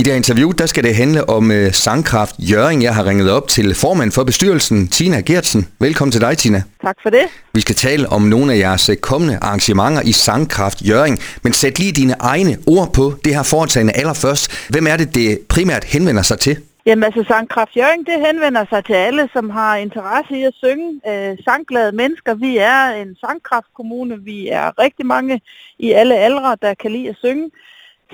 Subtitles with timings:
[0.00, 2.82] I det her interview, der skal det handle om uh, Sangkraft Jøring.
[2.82, 5.68] Jeg har ringet op til formand for bestyrelsen, Tina Gertsen.
[5.80, 6.62] Velkommen til dig, Tina.
[6.82, 7.24] Tak for det.
[7.54, 11.18] Vi skal tale om nogle af jeres kommende arrangementer i Sangkraft Jøring.
[11.42, 14.68] Men sæt lige dine egne ord på det her foretagende allerførst.
[14.70, 16.56] Hvem er det, det primært henvender sig til?
[16.86, 21.00] Jamen altså Sangkraft Jørgen, det henvender sig til alle, som har interesse i at synge.
[21.10, 22.34] Øh, sangglade mennesker.
[22.34, 24.16] Vi er en sangkraftkommune.
[24.24, 25.40] Vi er rigtig mange
[25.78, 27.50] i alle aldre, der kan lide at synge.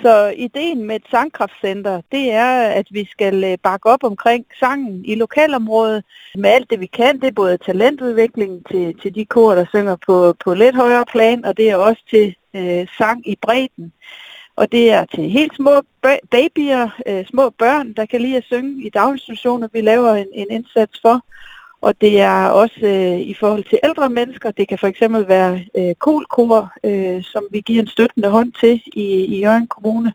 [0.00, 5.04] Så ideen med et sangkraftcenter, det er, at vi skal øh, bakke op omkring sangen
[5.04, 7.20] i lokalområdet med alt det, vi kan.
[7.20, 11.44] Det er både talentudvikling til, til de kor, der synger på, på lidt højere plan,
[11.44, 13.92] og det er også til øh, sang i bredden.
[14.56, 15.82] Og det er til helt små
[16.30, 20.46] babyer, øh, små børn, der kan lide at synge i daginstitutioner, vi laver en, en
[20.50, 21.24] indsats for.
[21.82, 24.50] Og det er også øh, i forhold til ældre mennesker.
[24.50, 28.82] Det kan for eksempel være øh, kolkor, øh, som vi giver en støttende hånd til
[28.86, 30.12] i, i Jørgen Kommune.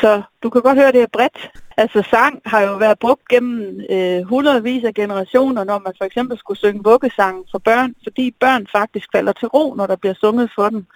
[0.00, 1.50] Så du kan godt høre, det er bredt.
[1.82, 6.38] Altså sang har jo været brugt gennem øh, hundredvis af generationer, når man for eksempel
[6.38, 10.50] skulle synge vuggesang for børn, fordi børn faktisk falder til ro, når der bliver sunget
[10.54, 10.86] for dem.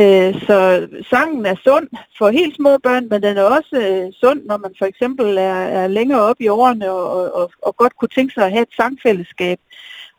[0.00, 4.40] Øh, så sangen er sund for helt små børn, men den er også øh, sund,
[4.44, 8.14] når man for eksempel er, er længere op i årene og, og, og godt kunne
[8.16, 9.58] tænke sig at have et sangfællesskab.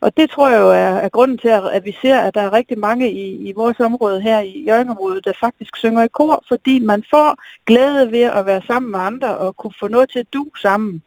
[0.03, 2.53] Og det tror jeg jo er, er grunden til, at vi ser, at der er
[2.53, 6.79] rigtig mange i, i vores område her i Jørgenområdet, der faktisk synger i kor, fordi
[6.79, 10.33] man får glæde ved at være sammen med andre og kunne få noget til at
[10.33, 11.03] du sammen.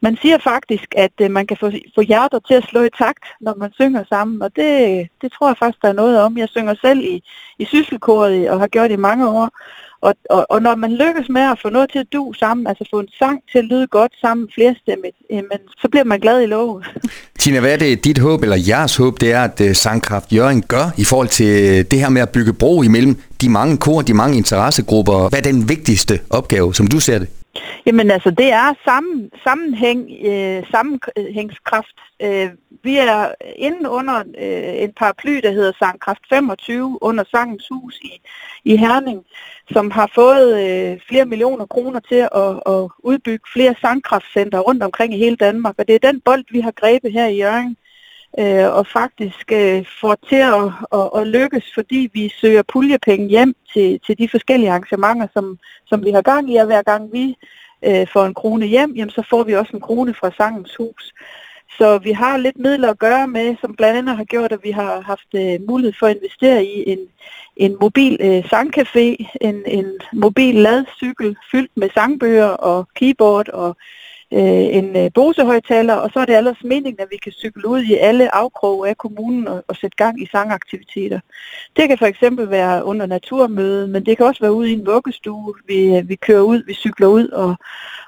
[0.00, 3.24] Man siger faktisk, at øh, man kan få, få hjerter til at slå i takt,
[3.40, 6.38] når man synger sammen, og det, det tror jeg faktisk, der er noget om.
[6.38, 7.22] Jeg synger selv i,
[7.58, 9.48] i sysselkoret og har gjort det i mange år,
[10.02, 12.84] og, og, og når man lykkes med at få noget til at du sammen, altså
[12.90, 16.46] få en sang til at lyde godt sammen flerstemmigt, jamen, så bliver man glad i
[16.46, 16.82] lov.
[17.40, 20.62] Tina, hvad er det dit håb, eller jeres håb, det er, at øh, Sangkraft Jørgen
[20.62, 24.02] gør i forhold til øh, det her med at bygge bro imellem de mange kor,
[24.02, 25.28] de mange interessegrupper?
[25.28, 27.28] Hvad er den vigtigste opgave, som du ser det?
[27.86, 31.96] Jamen altså, det er sammen, sammenhæng, øh, sammenhængskraft.
[32.22, 32.50] Øh,
[32.82, 38.20] vi er inde under øh, en paraply, der hedder Sangkraft 25, under Sangens Hus i,
[38.64, 39.24] i Herning,
[39.70, 45.14] som har fået øh, flere millioner kroner til at, at udbygge flere sangkraftcenter rundt omkring
[45.14, 45.74] i hele Danmark.
[45.78, 47.76] Og det er den bold, vi har grebet her i Jørgen
[48.38, 53.54] øh, og faktisk øh, får til at, at, at lykkes, fordi vi søger puljepenge hjem
[53.72, 57.36] til, til de forskellige arrangementer, som, som vi har gang i, og hver gang vi
[57.82, 61.12] øh, får en krone hjem, jamen, så får vi også en krone fra Sangens Hus.
[61.78, 64.70] Så vi har lidt midler at gøre med, som blandt andet har gjort, at vi
[64.70, 66.98] har haft øh, mulighed for at investere i en,
[67.56, 73.76] en mobil øh, sangcafé, en, en mobil ladcykel fyldt med sangbøger og keyboard og
[74.32, 77.82] øh, en øh, Bose-højtaler, og så er det ellers meningen, at vi kan cykle ud
[77.82, 81.20] i alle afkroge af kommunen og, og sætte gang i sangaktiviteter.
[81.76, 84.86] Det kan for eksempel være under naturmøde, men det kan også være ude i en
[84.86, 85.54] vuggestue.
[85.68, 87.56] Vi, øh, vi kører ud, vi cykler ud og,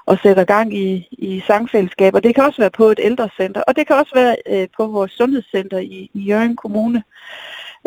[0.05, 2.19] og sætter gang i, i sangfællesskaber.
[2.19, 5.11] Det kan også være på et ældrecenter, og det kan også være øh, på vores
[5.11, 7.03] sundhedscenter i, i Jørgen Kommune.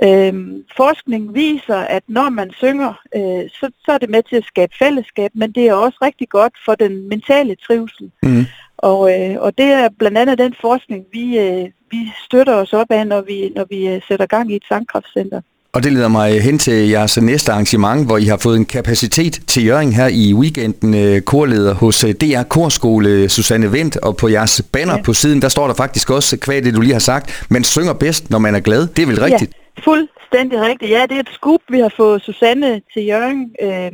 [0.02, 4.44] Øhm, forskning viser, at når man synger, øh, så, så er det med til at
[4.44, 8.10] skabe fællesskab, men det er også rigtig godt for den mentale trivsel.
[8.22, 8.44] Mm.
[8.78, 12.90] Og, øh, og det er blandt andet den forskning, vi, øh, vi støtter os op
[12.90, 15.40] af, når vi, når vi øh, sætter gang i et sangkraftcenter.
[15.72, 19.40] Og det leder mig hen til jeres næste arrangement, hvor I har fået en kapacitet
[19.46, 20.94] til Jøring her i weekenden.
[20.94, 25.02] Øh, korleder hos øh, DR Korskole, Susanne Vendt, og på jeres banner ja.
[25.02, 27.92] på siden, der står der faktisk også, hvad det du lige har sagt, man synger
[27.92, 28.86] bedst, når man er glad.
[28.86, 29.52] Det er vel rigtigt?
[29.54, 29.67] Ja.
[29.84, 30.90] Fuldstændig rigtigt.
[30.90, 33.54] Ja, det er et scoop, vi har fået Susanne til Jørgen.
[33.62, 33.92] Øh,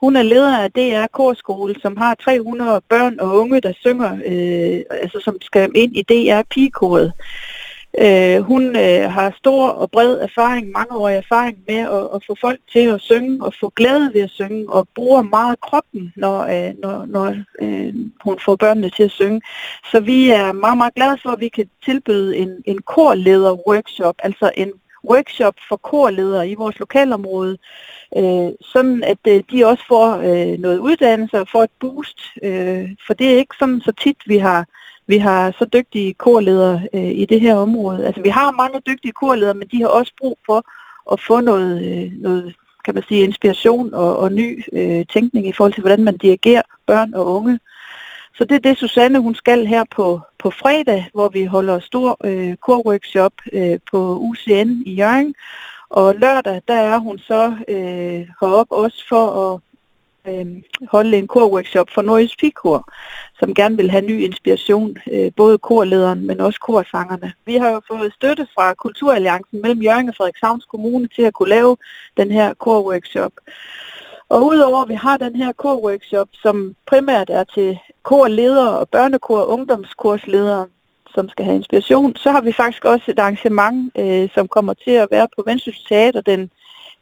[0.00, 5.00] hun er leder af DR Korskole, som har 300 børn og unge, der synger, øh,
[5.02, 7.12] altså som skal ind i DR Pigekoret.
[8.00, 12.60] Øh, hun øh, har stor og bred erfaring, mangeårig erfaring med at, at få folk
[12.72, 16.74] til at synge og få glæde ved at synge og bruger meget kroppen, når, øh,
[16.82, 19.40] når, når øh, hun får børnene til at synge.
[19.90, 24.50] Så vi er meget, meget glade for, at vi kan tilbyde en, en korleder-workshop, altså
[24.56, 24.72] en
[25.10, 27.58] workshop for korledere i vores lokalområde,
[28.16, 32.20] øh, sådan at øh, de også får øh, noget uddannelse og får et boost.
[32.42, 34.66] Øh, for det er ikke sådan så tit, vi har
[35.06, 38.06] vi har så dygtige korledere øh, i det her område.
[38.06, 40.64] Altså vi har mange dygtige korledere, men de har også brug for
[41.12, 42.54] at få noget, øh, noget
[42.84, 46.62] kan man sige, inspiration og, og ny øh, tænkning i forhold til, hvordan man dirigerer
[46.86, 47.58] børn og unge.
[48.38, 52.16] Så det er det, Susanne hun skal her på, på fredag, hvor vi holder stor
[52.24, 55.34] øh, korworkshop øh, på UCN i Jørgen.
[55.90, 59.60] Og lørdag, der er hun så øh, heroppe også for at
[60.32, 60.46] øh,
[60.90, 62.92] holde en korworkshop for Norges Pikor,
[63.38, 67.32] som gerne vil have ny inspiration, øh, både korlederen, men også korsangerne.
[67.46, 71.48] Vi har jo fået støtte fra Kulturalliancen mellem Jørgen og Frederikshavns Kommune til at kunne
[71.48, 71.76] lave
[72.16, 73.32] den her korworkshop.
[74.28, 79.40] Og udover at vi har den her korworkshop, som primært er til korledere og børnekor
[79.40, 80.66] og ungdomskursledere,
[81.14, 84.90] som skal have inspiration, så har vi faktisk også et arrangement, øh, som kommer til
[84.90, 86.50] at være på Vendsyssel Teater den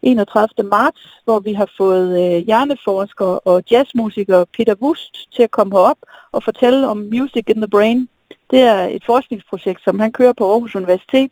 [0.02, 0.48] 31.
[0.68, 5.96] marts, hvor vi har fået øh, hjerneforsker og jazzmusiker Peter Wust til at komme herop
[6.32, 8.08] og fortælle om Music in the Brain.
[8.50, 11.30] Det er et forskningsprojekt, som han kører på Aarhus Universitet,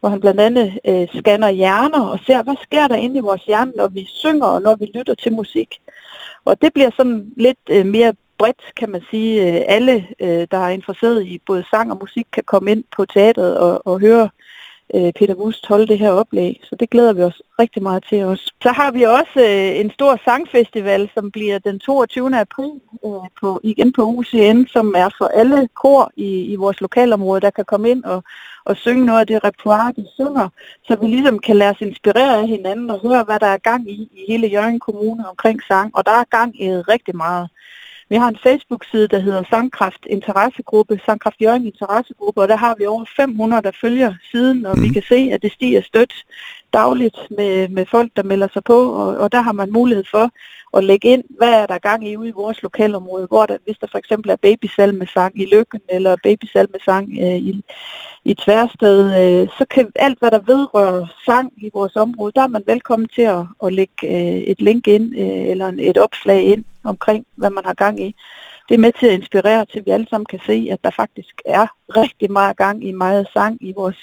[0.00, 3.44] hvor han blandt andet øh, scanner hjerner og ser, hvad sker der inde i vores
[3.44, 5.80] hjerne, når vi synger og når vi lytter til musik.
[6.44, 9.32] Og det bliver sådan lidt øh, mere bredt, kan man sige.
[9.46, 13.04] Øh, alle, øh, der er interesseret i både sang og musik, kan komme ind på
[13.04, 14.28] teatret og, og høre
[14.94, 16.60] øh, Peter Wust holde det her oplæg.
[16.62, 18.54] Så det glæder vi os rigtig meget til os.
[18.62, 19.40] Så har vi også
[19.82, 22.36] en stor sangfestival, som bliver den 22.
[22.36, 22.70] april
[23.40, 27.64] på, igen på UCN, som er for alle kor i, i vores lokalområde, der kan
[27.64, 28.22] komme ind og,
[28.64, 30.48] og synge noget af det repertoire, de synger,
[30.86, 33.90] så vi ligesom kan lade os inspirere af hinanden og høre, hvad der er gang
[33.90, 35.96] i i hele Jørgen Kommune omkring sang.
[35.96, 37.48] Og der er gang i rigtig meget.
[38.10, 42.86] Vi har en Facebook-side, der hedder Sangkraft Interessegruppe, Sangkraft Jørgen Interessegruppe, og der har vi
[42.86, 44.82] over 500, der følger siden, og mm.
[44.82, 46.14] vi kan se, at det stiger stødt
[46.72, 50.30] dagligt med, med folk, der melder sig på, og, og der har man mulighed for
[50.76, 53.78] at lægge ind, hvad er der gang i ude i vores lokalområde, hvor der, hvis
[53.78, 57.62] der for eksempel er babysalmesang i Lykken, eller babysalmesang øh, i,
[58.24, 62.46] i Tværsted, øh, så kan alt, hvad der vedrører sang i vores område, der er
[62.46, 66.64] man velkommen til at, at lægge øh, et link ind, øh, eller et opslag ind
[66.88, 68.14] omkring, hvad man har gang i.
[68.68, 70.90] Det er med til at inspirere til, at vi alle sammen kan se, at der
[70.96, 73.98] faktisk er rigtig meget gang i meget sang i vores,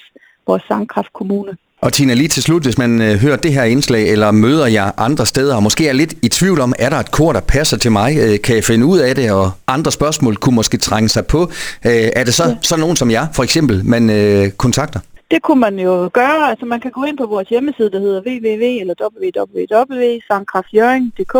[0.47, 1.57] vores sangkraftkommune.
[1.81, 4.91] Og Tina, lige til slut, hvis man øh, hører det her indslag, eller møder jer
[4.97, 7.77] andre steder, og måske er lidt i tvivl om, er der et kor, der passer
[7.77, 8.17] til mig?
[8.17, 9.31] Øh, kan jeg finde ud af det?
[9.31, 11.41] Og andre spørgsmål kunne måske trænge sig på.
[11.85, 12.55] Øh, er det så, ja.
[12.61, 14.99] så nogen som jer, for eksempel, man øh, kontakter?
[15.31, 16.49] Det kunne man jo gøre.
[16.49, 21.35] Altså man kan gå ind på vores hjemmeside, der hedder www eller www.sangkraftjøring.dk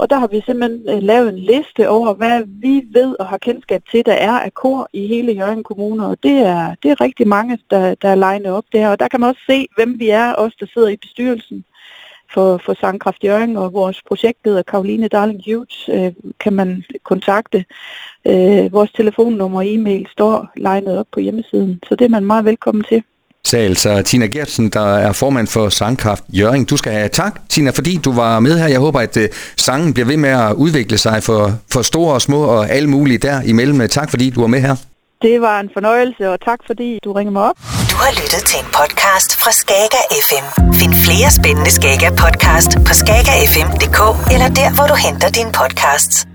[0.00, 3.38] og der har vi simpelthen øh, lavet en liste over, hvad vi ved og har
[3.38, 6.06] kendskab til, der er af kor i hele Jørgen Kommune.
[6.06, 8.88] Og det er, det er rigtig mange, der, der er legnet op der.
[8.88, 11.64] Og der kan man også se, hvem vi er, os der sidder i bestyrelsen
[12.34, 17.64] for, for Sangkraft Jørgen, og vores projektleder Karoline Darling Hughes øh, kan man kontakte.
[18.26, 22.44] Øh, vores telefonnummer og e-mail står legnet op på hjemmesiden, så det er man meget
[22.44, 23.02] velkommen til
[23.58, 26.70] altså Tina Gertsen, der er formand for Sangkraft Jøring.
[26.70, 28.68] Du skal have tak, Tina, fordi du var med her.
[28.68, 29.22] Jeg håber, at uh,
[29.56, 33.18] sangen bliver ved med at udvikle sig for, for store og små og alle mulige
[33.18, 33.88] der imellem.
[33.88, 34.76] Tak fordi du var med her.
[35.22, 37.56] Det var en fornøjelse, og tak fordi du ringede mig op.
[37.90, 40.46] Du har lyttet til en podcast fra Skager FM.
[40.72, 44.00] Find flere spændende Skager podcast på skagerfm.dk
[44.34, 46.29] eller der, hvor du henter dine podcasts.